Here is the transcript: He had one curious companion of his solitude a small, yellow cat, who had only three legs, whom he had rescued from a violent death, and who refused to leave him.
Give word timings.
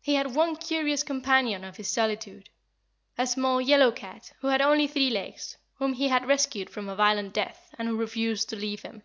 He 0.00 0.14
had 0.14 0.34
one 0.34 0.56
curious 0.56 1.02
companion 1.02 1.64
of 1.64 1.76
his 1.76 1.90
solitude 1.90 2.48
a 3.18 3.26
small, 3.26 3.60
yellow 3.60 3.92
cat, 3.92 4.32
who 4.40 4.46
had 4.46 4.62
only 4.62 4.86
three 4.86 5.10
legs, 5.10 5.58
whom 5.74 5.92
he 5.92 6.08
had 6.08 6.26
rescued 6.26 6.70
from 6.70 6.88
a 6.88 6.96
violent 6.96 7.34
death, 7.34 7.68
and 7.78 7.86
who 7.88 7.96
refused 7.98 8.48
to 8.48 8.56
leave 8.56 8.80
him. 8.80 9.02